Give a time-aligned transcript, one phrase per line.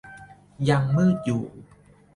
[0.69, 1.43] ยังมืดอยู่